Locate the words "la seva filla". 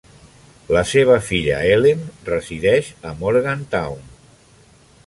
0.75-1.59